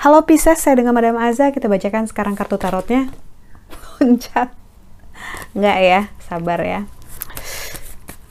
[0.00, 1.52] Halo Pisces, saya dengan Madam Aza.
[1.52, 3.12] Kita bacakan sekarang kartu tarotnya.
[4.00, 4.56] Puncak.
[5.52, 6.88] Enggak ya, sabar ya.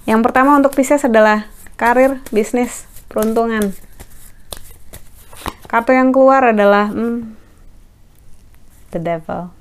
[0.10, 1.46] Yang pertama untuk Pisces adalah
[1.78, 3.78] karir, bisnis, peruntungan.
[5.70, 7.38] Kartu yang keluar adalah hmm,
[8.90, 9.59] The Devil.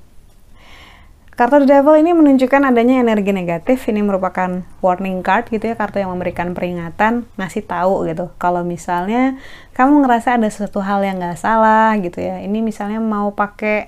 [1.39, 3.87] Kartu The Devil ini menunjukkan adanya energi negatif.
[3.87, 8.27] Ini merupakan warning card gitu ya, kartu yang memberikan peringatan, ngasih tahu gitu.
[8.35, 9.39] Kalau misalnya
[9.71, 12.43] kamu ngerasa ada sesuatu hal yang nggak salah gitu ya.
[12.43, 13.87] Ini misalnya mau pakai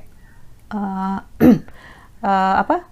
[0.71, 1.19] uh,
[2.23, 2.87] uh, apa?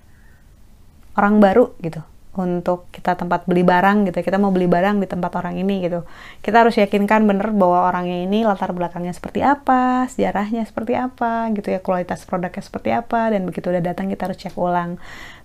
[1.16, 2.04] Orang baru gitu
[2.40, 6.08] untuk kita tempat beli barang gitu kita mau beli barang di tempat orang ini gitu.
[6.40, 11.76] Kita harus yakinkan bener bahwa orangnya ini latar belakangnya seperti apa sejarahnya seperti apa gitu
[11.76, 14.96] ya kualitas produknya seperti apa dan begitu udah datang kita harus cek ulang.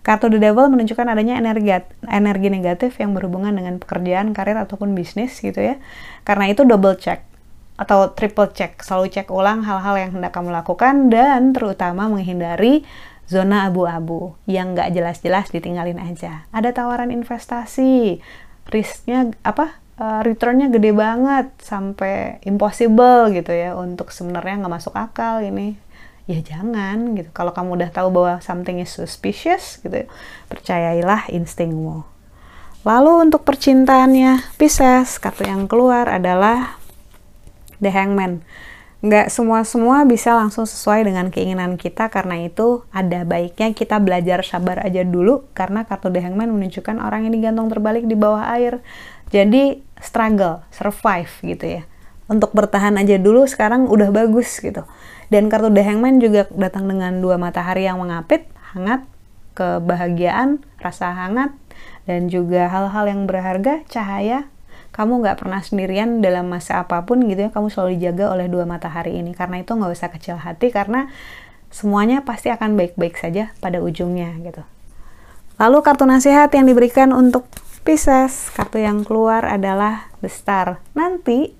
[0.06, 1.74] Kartu the devil menunjukkan adanya energi
[2.06, 5.82] energi negatif yang berhubungan dengan pekerjaan karir ataupun bisnis gitu ya.
[6.22, 7.34] Karena itu double check
[7.74, 12.86] atau triple check selalu cek ulang hal-hal yang hendak kamu lakukan dan terutama menghindari
[13.30, 16.44] zona abu-abu yang nggak jelas-jelas ditinggalin aja.
[16.52, 18.20] Ada tawaran investasi,
[18.68, 19.80] risknya apa?
[19.94, 25.78] Uh, returnnya gede banget sampai impossible gitu ya untuk sebenarnya nggak masuk akal ini
[26.24, 30.08] ya jangan gitu kalau kamu udah tahu bahwa something is suspicious gitu
[30.48, 32.02] percayailah instingmu
[32.82, 36.80] lalu untuk percintaannya Pisces kartu yang keluar adalah
[37.78, 38.40] The Hangman
[39.04, 44.80] nggak semua-semua bisa langsung sesuai dengan keinginan kita karena itu ada baiknya kita belajar sabar
[44.80, 48.80] aja dulu karena kartu The Hangman menunjukkan orang yang digantung terbalik di bawah air.
[49.28, 51.82] Jadi struggle, survive gitu ya.
[52.32, 54.88] Untuk bertahan aja dulu sekarang udah bagus gitu.
[55.28, 59.04] Dan kartu The Hangman juga datang dengan dua matahari yang mengapit hangat
[59.52, 61.52] kebahagiaan rasa hangat
[62.08, 64.48] dan juga hal-hal yang berharga cahaya
[64.94, 68.62] kamu nggak pernah sendirian dalam masa apa pun gitu ya kamu selalu dijaga oleh dua
[68.62, 69.34] matahari ini.
[69.34, 71.10] Karena itu nggak usah kecil hati karena
[71.74, 74.62] semuanya pasti akan baik-baik saja pada ujungnya gitu.
[75.58, 77.50] Lalu kartu nasihat yang diberikan untuk
[77.84, 80.80] Pisces kartu yang keluar adalah The Star.
[80.96, 81.52] Nanti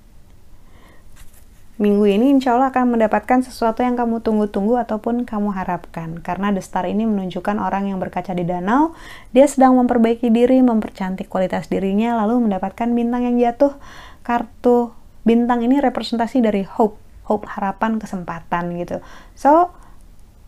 [1.75, 6.23] minggu ini insya Allah akan mendapatkan sesuatu yang kamu tunggu-tunggu ataupun kamu harapkan.
[6.23, 8.95] Karena The Star ini menunjukkan orang yang berkaca di danau,
[9.35, 13.75] dia sedang memperbaiki diri, mempercantik kualitas dirinya, lalu mendapatkan bintang yang jatuh.
[14.23, 14.95] Kartu
[15.27, 16.95] bintang ini representasi dari hope,
[17.27, 19.03] hope harapan, kesempatan gitu.
[19.35, 19.75] So,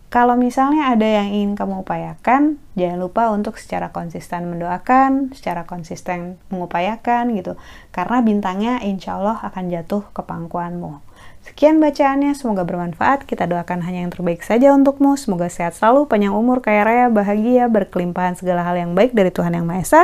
[0.07, 6.39] kalau misalnya ada yang ingin kamu upayakan, jangan lupa untuk secara konsisten mendoakan, secara konsisten
[6.55, 7.59] mengupayakan gitu.
[7.91, 11.06] Karena bintangnya insya Allah akan jatuh ke pangkuanmu.
[11.47, 13.23] Sekian bacaannya, semoga bermanfaat.
[13.23, 15.15] Kita doakan hanya yang terbaik saja untukmu.
[15.15, 19.55] Semoga sehat selalu, panjang umur, kaya raya, bahagia, berkelimpahan segala hal yang baik dari Tuhan
[19.55, 20.03] Yang Maha Esa.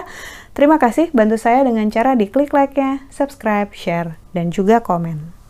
[0.55, 5.42] Terima kasih, bantu saya dengan cara diklik like-nya, subscribe, share, dan juga komen.